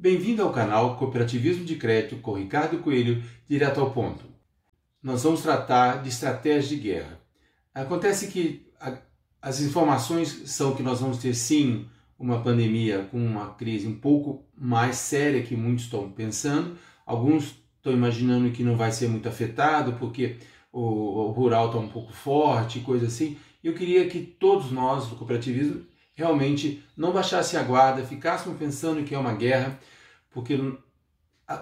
[0.00, 4.24] Bem-vindo ao canal Cooperativismo de Crédito com Ricardo Coelho, direto ao ponto.
[5.02, 7.20] Nós vamos tratar de estratégia de guerra.
[7.74, 8.96] Acontece que a,
[9.42, 14.44] as informações são que nós vamos ter sim uma pandemia com uma crise um pouco
[14.56, 16.78] mais séria que muitos estão pensando.
[17.04, 20.36] Alguns estão imaginando que não vai ser muito afetado porque
[20.72, 23.36] o, o rural está um pouco forte, coisa assim.
[23.64, 25.84] Eu queria que todos nós do cooperativismo
[26.18, 29.78] realmente não baixasse a guarda, ficássemos pensando que é uma guerra,
[30.32, 30.58] porque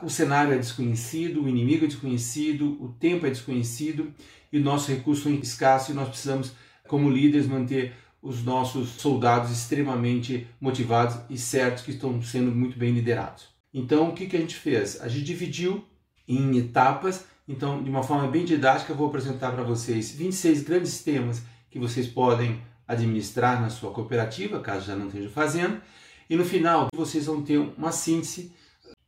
[0.02, 4.14] o cenário é desconhecido, o inimigo é desconhecido, o tempo é desconhecido
[4.50, 6.52] e o nosso recurso é escasso e nós precisamos,
[6.88, 7.92] como líderes, manter
[8.22, 13.48] os nossos soldados extremamente motivados e certos que estão sendo muito bem liderados.
[13.74, 15.02] Então, o que, que a gente fez?
[15.02, 15.84] A gente dividiu
[16.26, 17.26] em etapas.
[17.46, 21.78] Então, de uma forma bem didática, eu vou apresentar para vocês 26 grandes temas que
[21.78, 25.80] vocês podem administrar na sua cooperativa, caso já não esteja fazendo.
[26.28, 28.52] E no final vocês vão ter uma síntese.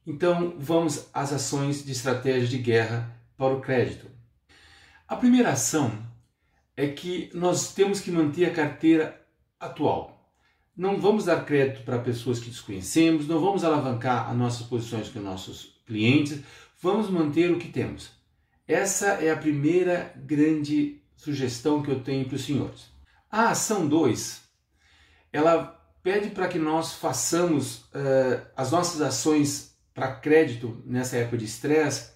[0.07, 4.07] Então vamos às ações de estratégia de guerra para o crédito.
[5.07, 5.93] A primeira ação
[6.77, 9.21] é que nós temos que manter a carteira
[9.59, 10.33] atual.
[10.77, 15.19] Não vamos dar crédito para pessoas que desconhecemos, não vamos alavancar as nossas posições com
[15.19, 16.41] nossos clientes,
[16.81, 18.11] vamos manter o que temos.
[18.67, 22.98] Essa é a primeira grande sugestão que eu tenho para os senhores.
[23.31, 24.41] A ação 2,
[25.33, 31.45] ela pede para que nós façamos uh, as nossas ações para crédito nessa época de
[31.45, 32.11] estresse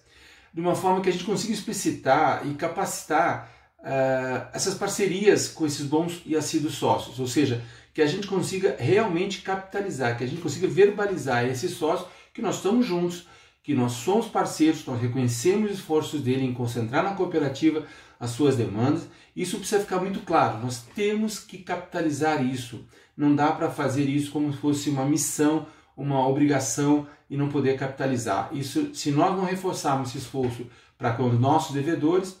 [0.51, 5.85] de uma forma que a gente consiga explicitar e capacitar uh, essas parcerias com esses
[5.85, 10.41] bons e assíduos sócios, ou seja, que a gente consiga realmente capitalizar, que a gente
[10.41, 13.27] consiga verbalizar esse sócio que nós estamos juntos,
[13.61, 17.85] que nós somos parceiros, nós reconhecemos os esforços dele em concentrar na cooperativa
[18.23, 19.05] as suas demandas.
[19.35, 20.59] Isso precisa ficar muito claro.
[20.59, 22.87] Nós temos que capitalizar isso.
[23.17, 27.77] Não dá para fazer isso como se fosse uma missão, uma obrigação e não poder
[27.77, 28.49] capitalizar.
[28.53, 30.65] Isso, se nós não reforçarmos esse esforço
[30.97, 32.39] para com os nossos devedores,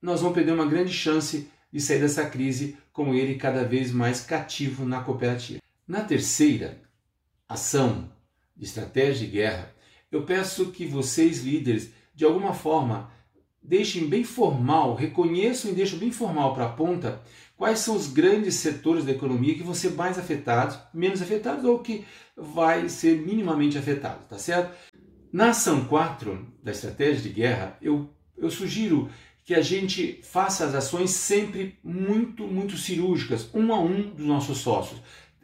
[0.00, 4.20] nós vamos perder uma grande chance de sair dessa crise com ele cada vez mais
[4.20, 5.60] cativo na cooperativa.
[5.88, 6.80] Na terceira
[7.48, 8.08] ação
[8.56, 9.74] de estratégia de guerra,
[10.12, 13.10] eu peço que vocês, líderes, de alguma forma,
[13.62, 17.22] deixem bem formal, reconheçam e deixem bem formal para a ponta
[17.56, 21.78] quais são os grandes setores da economia que vão ser mais afetados, menos afetados ou
[21.78, 22.04] que
[22.36, 24.74] vai ser minimamente afetado, tá certo?
[25.32, 29.08] Na ação 4 da estratégia de guerra, eu, eu sugiro
[29.44, 34.58] que a gente faça as ações sempre muito, muito cirúrgicas, um a um dos nossos
[34.58, 35.00] sócios.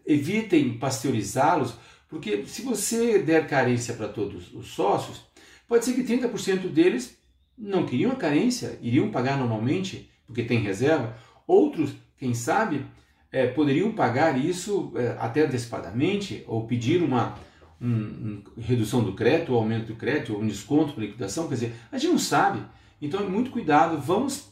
[0.06, 1.74] Evitem pasteurizá-los,
[2.08, 5.22] porque se você der carência para todos os sócios,
[5.66, 7.17] pode ser que 30% deles
[7.58, 11.16] não queriam a carência, iriam pagar normalmente, porque tem reserva.
[11.46, 12.86] Outros, quem sabe,
[13.32, 17.36] é, poderiam pagar isso é, até antecipadamente, ou pedir uma
[17.80, 21.48] um, um, redução do crédito, ou aumento do crédito, ou um desconto para liquidação.
[21.48, 22.60] Quer dizer, a gente não sabe.
[23.00, 24.48] Então, muito cuidado, vamos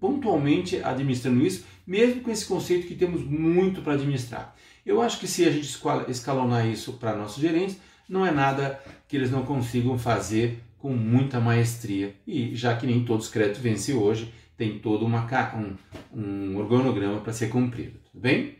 [0.00, 4.54] pontualmente administrando isso, mesmo com esse conceito que temos muito para administrar.
[4.84, 5.68] Eu acho que se a gente
[6.08, 11.40] escalonar isso para nossos gerentes, não é nada que eles não consigam fazer com muita
[11.40, 12.14] maestria.
[12.26, 15.76] E já que nem todos os créditos vencem hoje, tem todo uma, um,
[16.12, 17.98] um organograma para ser cumprido.
[18.10, 18.56] Tudo bem?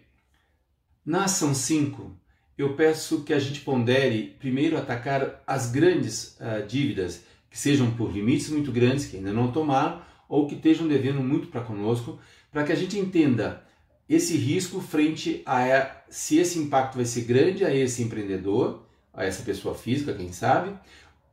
[1.05, 2.15] Na ação 5,
[2.59, 8.12] eu peço que a gente pondere primeiro atacar as grandes uh, dívidas que sejam por
[8.12, 12.19] limites muito grandes, que ainda não tomaram, ou que estejam devendo muito para conosco,
[12.50, 13.62] para que a gente entenda
[14.09, 19.43] esse risco frente a se esse impacto vai ser grande a esse empreendedor, a essa
[19.43, 20.76] pessoa física, quem sabe,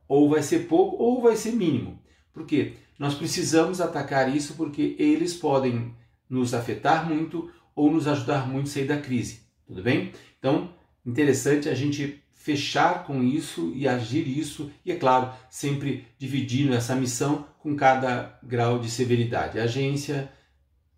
[0.08, 2.02] ou vai ser pouco ou vai ser mínimo.
[2.32, 2.74] Por quê?
[2.98, 5.94] Nós precisamos atacar isso porque eles podem
[6.28, 9.42] nos afetar muito ou nos ajudar muito a sair da crise.
[9.66, 10.12] Tudo bem?
[10.38, 10.72] Então,
[11.04, 16.94] interessante a gente fechar com isso e agir isso, e é claro, sempre dividindo essa
[16.94, 19.58] missão com cada grau de severidade.
[19.58, 20.30] A agência,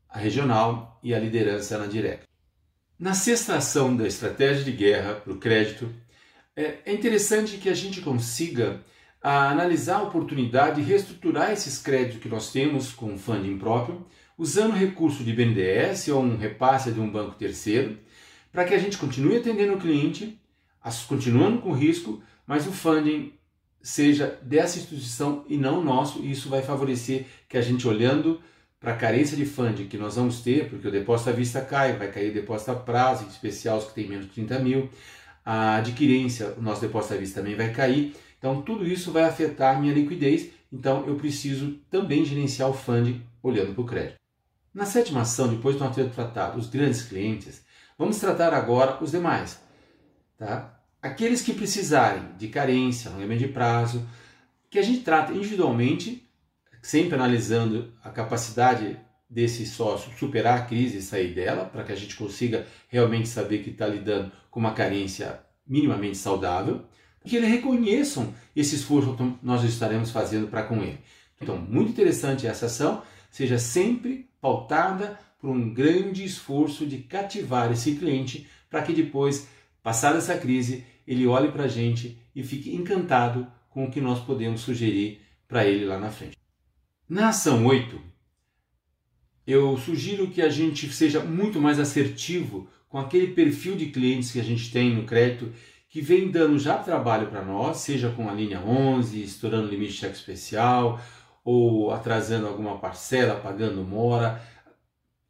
[0.08, 2.26] a regional e a liderança na direta.
[2.98, 5.88] Na sexta ação da estratégia de guerra para o crédito,
[6.56, 8.82] é, é interessante que a gente consiga
[9.26, 14.06] a analisar a oportunidade de reestruturar esses créditos que nós temos com funding próprio,
[14.38, 17.98] usando recurso de BNDES ou um repasse de um banco terceiro,
[18.52, 20.40] para que a gente continue atendendo o cliente,
[21.08, 23.32] continuando com risco, mas o funding
[23.82, 28.40] seja dessa instituição e não nosso, e isso vai favorecer que a gente olhando
[28.78, 31.96] para a carência de funding que nós vamos ter, porque o depósito à vista cai,
[31.96, 34.88] vai cair o depósito a prazo, em especial os que têm menos de 30 mil,
[35.44, 38.14] a adquirência, o nosso depósito à vista também vai cair,
[38.46, 43.74] então, tudo isso vai afetar minha liquidez, então eu preciso também gerenciar o funding olhando
[43.74, 44.20] para o crédito.
[44.72, 47.64] Na sétima ação, depois de nós termos tratado os grandes clientes,
[47.98, 49.60] vamos tratar agora os demais.
[50.38, 50.76] Tá?
[51.02, 54.06] aqueles que precisarem de carência, alongamento de prazo,
[54.70, 56.28] que a gente trata individualmente,
[56.82, 61.96] sempre analisando a capacidade desse sócio superar a crise e sair dela, para que a
[61.96, 66.84] gente consiga realmente saber que está lidando com uma carência minimamente saudável,
[67.26, 70.98] que eles reconheçam esse esforço que nós estaremos fazendo para com ele.
[71.40, 77.94] Então, muito interessante essa ação, seja sempre pautada por um grande esforço de cativar esse
[77.96, 79.48] cliente para que depois,
[79.82, 84.20] passada essa crise, ele olhe para a gente e fique encantado com o que nós
[84.20, 86.36] podemos sugerir para ele lá na frente.
[87.08, 88.00] Na ação 8,
[89.46, 94.40] eu sugiro que a gente seja muito mais assertivo com aquele perfil de clientes que
[94.40, 95.52] a gente tem no crédito
[95.96, 99.98] que vem dando já trabalho para nós, seja com a linha 11, estourando limite de
[100.00, 101.00] cheque especial,
[101.42, 104.42] ou atrasando alguma parcela, pagando mora.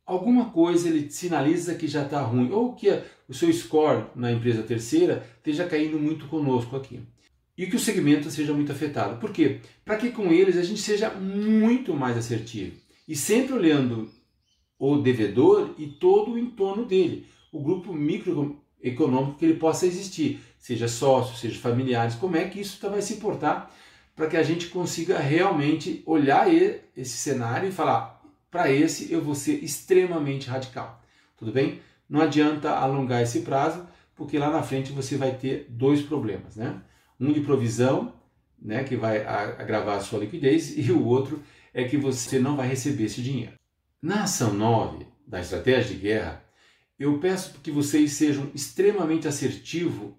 [0.05, 4.61] Alguma coisa ele sinaliza que já está ruim, ou que o seu score na empresa
[4.65, 6.99] terceira esteja caindo muito conosco aqui.
[7.57, 9.21] E que o segmento seja muito afetado.
[9.21, 9.61] Por quê?
[9.85, 12.75] Para que com eles a gente seja muito mais assertivo.
[13.07, 14.11] E sempre olhando
[14.77, 17.93] o devedor e todo o entorno dele, o grupo
[18.91, 23.17] microeconômico que ele possa existir, seja sócio, seja familiares, como é que isso vai se
[23.17, 23.71] portar
[24.15, 29.35] para que a gente consiga realmente olhar esse cenário e falar: para esse eu vou
[29.35, 31.03] ser extremamente radical.
[31.37, 31.81] Tudo bem?
[32.09, 36.81] Não adianta alongar esse prazo, porque lá na frente você vai ter dois problemas, né?
[37.21, 38.15] Um de provisão,
[38.61, 41.43] né, que vai agravar a sua liquidez, e o outro
[41.75, 43.53] é que você não vai receber esse dinheiro.
[44.01, 46.43] Na ação 9 da estratégia de guerra,
[46.99, 50.13] eu peço que vocês sejam extremamente assertivos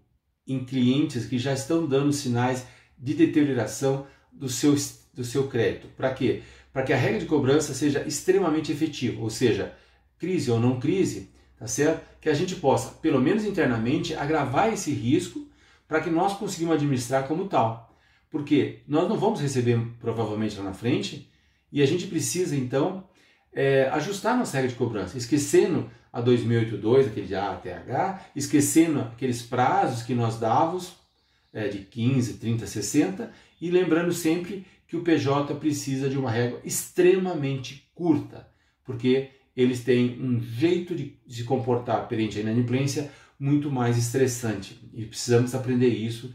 [0.48, 2.66] em clientes que já estão dando sinais
[2.98, 4.76] de deterioração do seu,
[5.14, 5.88] do seu crédito.
[5.96, 6.44] Para quê?
[6.72, 9.74] Para que a regra de cobrança seja extremamente efetiva, ou seja,
[10.18, 12.06] crise ou não crise, tá certo?
[12.22, 15.48] Que a gente possa, pelo menos internamente, agravar esse risco
[15.88, 17.96] para que nós consigamos administrar como tal.
[18.30, 21.32] Porque nós não vamos receber provavelmente lá na frente
[21.72, 23.08] e a gente precisa, então,
[23.54, 29.02] é, ajustar nossa regra de cobrança, esquecendo a 2082, aquele de A até H, esquecendo
[29.02, 30.96] aqueles prazos que nós dávamos,
[31.54, 33.32] é, de 15, 30, 60,
[33.62, 38.48] e lembrando sempre que o PJ precisa de uma régua extremamente curta,
[38.84, 45.06] porque eles têm um jeito de se comportar perante a inadimplência muito mais estressante, e
[45.06, 46.34] precisamos aprender isso.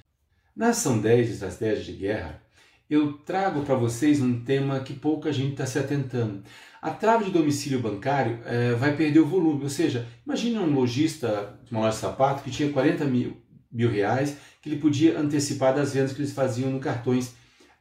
[0.55, 2.41] Na ação 10 de estratégia de guerra,
[2.89, 6.45] eu trago para vocês um tema que pouca gente está se atentando.
[6.83, 11.59] A trave de domicílio bancário é, vai perder o volume, ou seja, imagine um lojista
[11.65, 13.41] de uma loja de sapato que tinha 40 mil,
[13.71, 17.35] mil reais que ele podia antecipar das vendas que eles faziam no cartões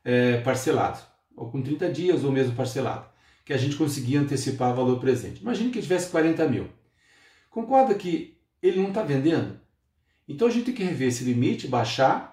[0.05, 1.01] é, parcelados,
[1.35, 3.05] ou com 30 dias ou mesmo parcelado,
[3.43, 5.41] que a gente conseguia antecipar valor presente.
[5.41, 6.67] Imagine que ele tivesse 40 mil.
[7.49, 9.59] Concorda que ele não está vendendo?
[10.27, 12.31] Então a gente tem que rever esse limite, baixar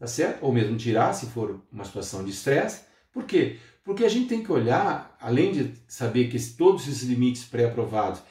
[0.00, 0.42] tá certo?
[0.42, 2.84] Ou mesmo tirar se for uma situação de estresse.
[3.12, 3.58] Por quê?
[3.84, 8.22] Porque a gente tem que olhar, além de saber que todos esses limites pré-aprovados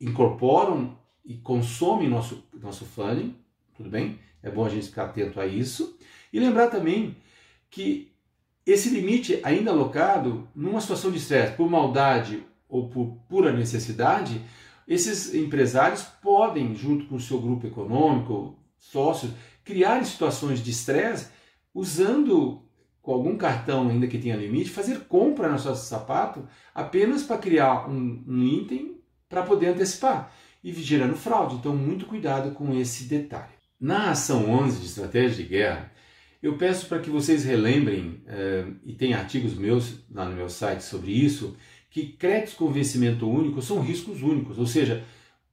[0.00, 3.36] incorporam e consomem nosso, nosso funding,
[3.76, 4.18] tudo bem?
[4.42, 5.96] É bom a gente ficar atento a isso.
[6.32, 7.16] E lembrar também
[7.70, 8.10] que
[8.66, 14.40] esse limite ainda alocado, numa situação de estresse, por maldade ou por pura necessidade,
[14.86, 19.32] esses empresários podem, junto com o seu grupo econômico, sócios,
[19.64, 21.28] criar situações de estresse
[21.74, 22.62] usando
[23.02, 27.88] com algum cartão ainda que tenha limite, fazer compra no seu sapato apenas para criar
[27.88, 31.56] um, um item para poder antecipar e gerando fraude.
[31.56, 33.52] Então, muito cuidado com esse detalhe.
[33.80, 35.92] Na ação 11 de estratégia de guerra,
[36.42, 40.82] eu peço para que vocês relembrem, eh, e tem artigos meus lá no meu site
[40.82, 41.56] sobre isso,
[41.90, 45.04] que créditos com vencimento único são riscos únicos, ou seja,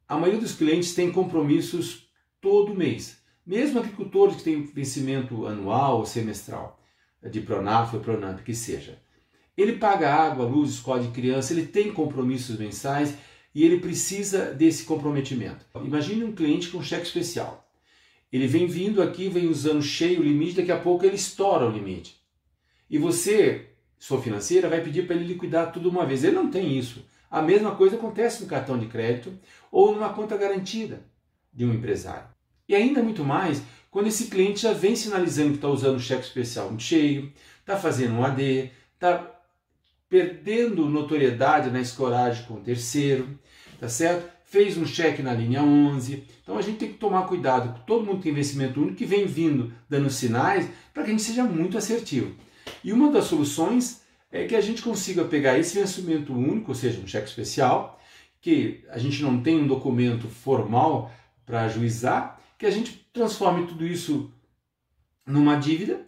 [0.08, 3.22] a maioria dos clientes tem compromissos todo mês.
[3.46, 6.77] Mesmo agricultores que têm vencimento anual ou semestral,
[7.24, 9.00] de Pronaf ou Pronamp, que seja.
[9.58, 13.16] Ele paga água, luz, escola de criança, ele tem compromissos mensais
[13.56, 15.66] e ele precisa desse comprometimento.
[15.84, 17.68] Imagine um cliente com cheque especial.
[18.32, 21.72] Ele vem vindo aqui, vem usando cheio o limite, daqui a pouco ele estoura o
[21.72, 22.22] limite.
[22.90, 26.24] E você, sua financeira, vai pedir para ele liquidar tudo uma vez.
[26.24, 27.06] Ele não tem isso.
[27.32, 29.34] A mesma coisa acontece no cartão de crédito
[29.72, 31.02] ou numa conta garantida
[31.54, 32.28] de um empresário.
[32.70, 33.64] E ainda muito mais
[33.98, 37.76] quando esse cliente já vem sinalizando que está usando o cheque especial muito cheio, está
[37.76, 39.42] fazendo um AD, está
[40.08, 43.28] perdendo notoriedade na escoragem com o terceiro,
[43.80, 44.30] tá certo?
[44.46, 46.28] Fez um cheque na linha 11.
[46.44, 47.84] Então a gente tem que tomar cuidado.
[47.88, 51.44] Todo mundo tem investimento único que vem vindo dando sinais para que a gente seja
[51.44, 52.36] muito assertivo.
[52.84, 57.02] E uma das soluções é que a gente consiga pegar esse vencimento único, ou seja,
[57.02, 58.00] um cheque especial,
[58.40, 61.12] que a gente não tem um documento formal
[61.48, 64.32] para ajuizar, que a gente transforme tudo isso
[65.26, 66.06] numa dívida,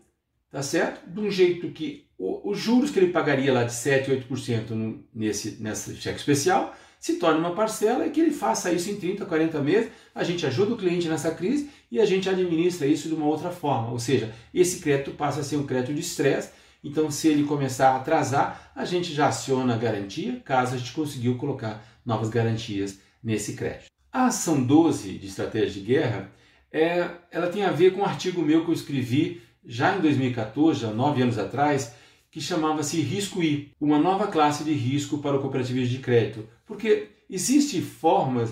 [0.50, 1.08] tá certo?
[1.10, 5.96] De um jeito que os juros que ele pagaria lá de 7, 8% nesse, nesse
[5.96, 9.92] cheque especial se torne uma parcela e que ele faça isso em 30, 40 meses.
[10.14, 13.52] A gente ajuda o cliente nessa crise e a gente administra isso de uma outra
[13.52, 13.92] forma.
[13.92, 16.52] Ou seja, esse crédito passa a ser um crédito de estresse.
[16.84, 20.92] Então, se ele começar a atrasar, a gente já aciona a garantia, caso a gente
[20.92, 23.90] conseguiu colocar novas garantias nesse crédito.
[24.12, 26.32] A ação 12 de estratégia de guerra,
[26.72, 30.84] é, ela tem a ver com um artigo meu que eu escrevi já em 2014,
[30.86, 31.94] há nove anos atrás,
[32.32, 36.48] que chamava-se Risco I, uma nova classe de risco para o cooperativismo de crédito.
[36.66, 38.52] Porque existem formas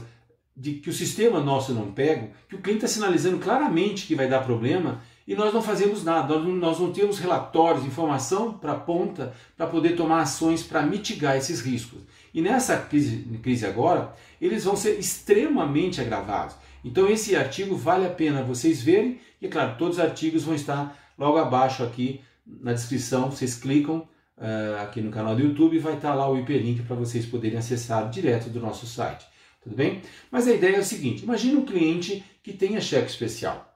[0.55, 4.27] de que o sistema nosso não pega, que o cliente está sinalizando claramente que vai
[4.27, 8.79] dar problema e nós não fazemos nada, nós, nós não temos relatórios, informação para a
[8.79, 11.99] ponta para poder tomar ações para mitigar esses riscos.
[12.37, 16.55] E nessa crise, crise agora, eles vão ser extremamente agravados.
[16.85, 20.53] Então esse artigo vale a pena vocês verem e, é claro, todos os artigos vão
[20.53, 25.79] estar logo abaixo aqui na descrição, vocês clicam uh, aqui no canal do YouTube e
[25.79, 29.25] vai estar lá o hiperlink para vocês poderem acessar direto do nosso site.
[29.59, 30.03] Tudo bem?
[30.29, 33.75] Mas a ideia é o seguinte: imagine um cliente que tenha cheque especial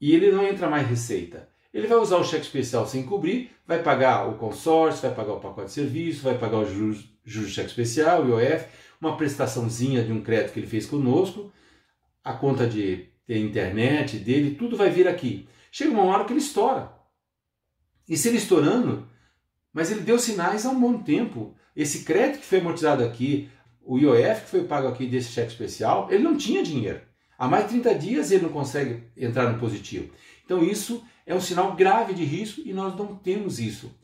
[0.00, 1.48] e ele não entra mais receita.
[1.72, 5.40] Ele vai usar o cheque especial sem cobrir, vai pagar o consórcio, vai pagar o
[5.40, 8.66] pacote de serviço, vai pagar os juros, juros de cheque especial, IOF,
[9.00, 11.52] uma prestaçãozinha de um crédito que ele fez conosco,
[12.24, 15.48] a conta de ter internet dele, tudo vai vir aqui.
[15.70, 16.92] Chega uma hora que ele estoura.
[18.08, 19.06] E se ele estourando,
[19.72, 21.54] mas ele deu sinais há um bom tempo.
[21.76, 23.50] Esse crédito que foi amortizado aqui,
[23.82, 27.00] o IOF que foi pago aqui desse cheque especial, ele não tinha dinheiro.
[27.38, 30.12] Há mais de 30 dias ele não consegue entrar no positivo.
[30.44, 33.94] Então isso é um sinal grave de risco e nós não temos isso.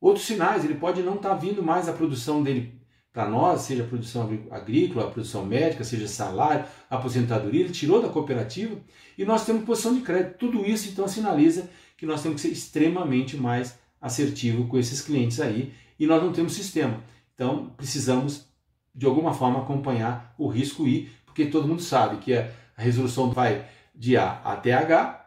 [0.00, 2.80] Outros sinais, ele pode não estar tá vindo mais a produção dele
[3.12, 8.08] para nós, seja a produção agrícola, a produção médica, seja salário, aposentadoria, ele tirou da
[8.08, 8.76] cooperativa
[9.18, 10.38] e nós temos posição de crédito.
[10.38, 15.40] Tudo isso então sinaliza que nós temos que ser extremamente mais assertivo com esses clientes
[15.40, 17.02] aí e nós não temos sistema.
[17.34, 18.46] Então precisamos
[18.94, 23.66] de alguma forma acompanhar o risco I, porque todo mundo sabe que a resolução vai
[23.94, 25.20] de A até H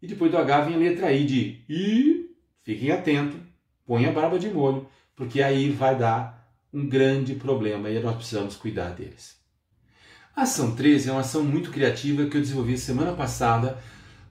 [0.00, 2.30] e depois do H vem a letra I de I.
[2.62, 3.38] Fiquem atentos,
[3.86, 4.86] põe a barba de molho,
[5.16, 9.36] porque aí vai dar um grande problema e nós precisamos cuidar deles.
[10.34, 13.78] A ação 13 é uma ação muito criativa que eu desenvolvi semana passada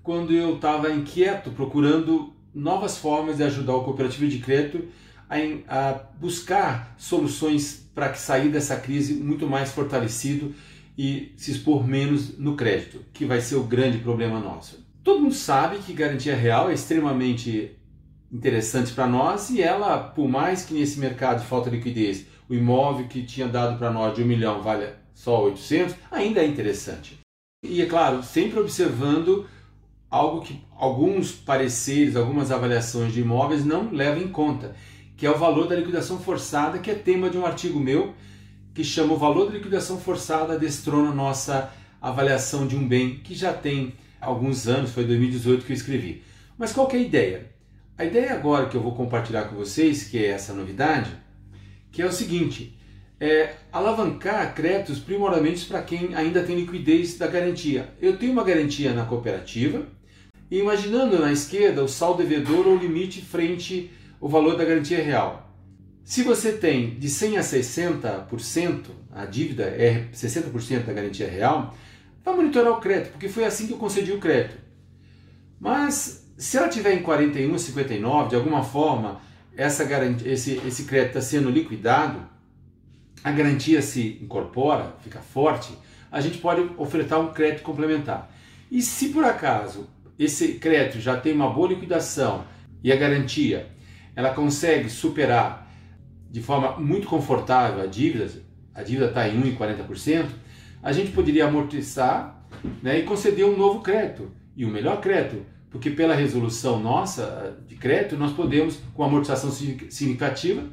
[0.02, 4.86] quando eu estava inquieto procurando novas formas de ajudar o cooperativo de crédito
[5.30, 10.54] a, a buscar soluções para que sair dessa crise muito mais fortalecido
[10.98, 14.86] e se expor menos no crédito, que vai ser o grande problema nosso.
[15.04, 17.78] Todo mundo sabe que garantia real é extremamente
[18.34, 23.08] interessante para nós e ela, por mais que nesse mercado falta de liquidez, o imóvel
[23.08, 27.20] que tinha dado para nós de um milhão vale só 800, ainda é interessante.
[27.64, 29.46] E é claro, sempre observando
[30.10, 34.76] algo que alguns pareceres, algumas avaliações de imóveis não levam em conta,
[35.16, 38.14] que é o valor da liquidação forçada, que é tema de um artigo meu
[38.74, 41.72] que chama o valor da liquidação forçada destrona nossa
[42.02, 46.24] avaliação de um bem que já tem alguns anos, foi 2018 que eu escrevi.
[46.58, 47.53] Mas qual é a ideia?
[47.96, 51.12] A ideia agora que eu vou compartilhar com vocês, que é essa novidade,
[51.92, 52.76] que é o seguinte,
[53.20, 57.94] é alavancar créditos primordialmente para quem ainda tem liquidez da garantia.
[58.02, 59.86] Eu tenho uma garantia na cooperativa,
[60.50, 65.56] e imaginando na esquerda o saldo devedor ou limite frente ao valor da garantia real.
[66.04, 71.78] Se você tem de 100 a 60%, a dívida é 60% da garantia real,
[72.26, 74.58] vai monitorar o crédito, porque foi assim que eu concedi o crédito.
[75.60, 79.22] Mas se ela tiver em 41 59, de alguma forma,
[79.56, 82.20] essa garantia, esse, esse crédito está sendo liquidado,
[83.24, 85.78] a garantia se incorpora, fica forte,
[86.12, 88.32] a gente pode ofertar um crédito complementar.
[88.70, 89.88] E se por acaso
[90.18, 92.46] esse crédito já tem uma boa liquidação
[92.84, 93.68] e a garantia
[94.16, 95.72] ela consegue superar
[96.30, 98.30] de forma muito confortável a dívida,
[98.74, 100.28] a dívida está em 1,40%,
[100.82, 102.44] a gente poderia amortizar
[102.82, 107.76] né, e conceder um novo crédito, e o melhor crédito, porque pela resolução nossa de
[107.76, 110.64] crédito, nós podemos, com amortização significativa,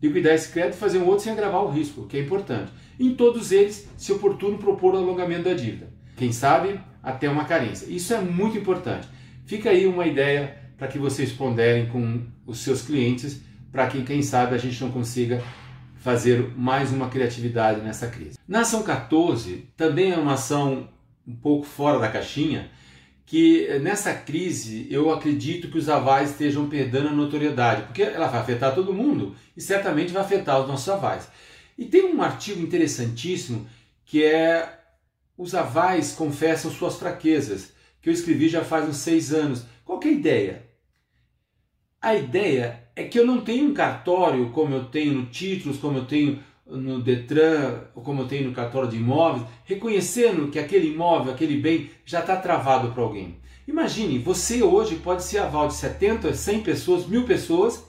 [0.00, 2.70] liquidar esse crédito e fazer um outro sem agravar o risco, que é importante.
[3.00, 5.92] Em todos eles, se oportuno, propor o alongamento da dívida.
[6.16, 7.86] Quem sabe, até uma carência.
[7.86, 9.08] Isso é muito importante.
[9.44, 13.42] Fica aí uma ideia para que vocês ponderem com os seus clientes,
[13.72, 15.42] para que, quem sabe, a gente não consiga
[15.96, 18.38] fazer mais uma criatividade nessa crise.
[18.46, 20.88] Na ação 14, também é uma ação
[21.26, 22.70] um pouco fora da caixinha,
[23.28, 28.40] que nessa crise eu acredito que os avais estejam perdendo a notoriedade, porque ela vai
[28.40, 31.28] afetar todo mundo e certamente vai afetar os nossos avais.
[31.76, 33.68] E tem um artigo interessantíssimo
[34.06, 34.80] que é
[35.36, 39.66] os avais confessam suas fraquezas, que eu escrevi já faz uns seis anos.
[39.84, 40.66] Qual é a ideia?
[42.00, 45.98] A ideia é que eu não tenho um cartório como eu tenho no títulos, como
[45.98, 50.92] eu tenho no Detran, ou como eu tenho no cartório de imóveis, reconhecendo que aquele
[50.92, 53.36] imóvel, aquele bem já está travado para alguém.
[53.66, 57.84] Imagine, você hoje pode ser aval de 70, 100 pessoas, mil pessoas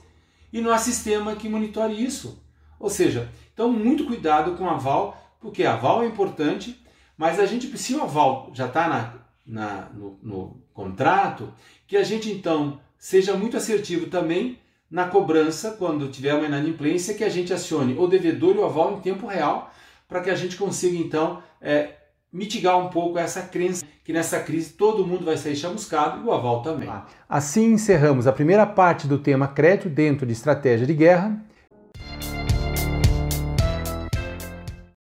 [0.52, 2.42] e não há sistema que monitore isso.
[2.78, 6.80] Ou seja, então muito cuidado com aval, porque aval é importante,
[7.16, 9.14] mas a gente, se o aval já está na,
[9.46, 11.52] na, no, no contrato,
[11.86, 14.58] que a gente então seja muito assertivo também
[14.90, 18.94] na cobrança, quando tiver uma inadimplência, que a gente acione o devedor e o aval
[18.94, 19.72] em tempo real,
[20.08, 21.90] para que a gente consiga então é,
[22.32, 26.32] mitigar um pouco essa crença que nessa crise todo mundo vai sair chamuscado e o
[26.32, 26.90] aval também.
[27.28, 31.40] Assim encerramos a primeira parte do tema crédito dentro de estratégia de guerra.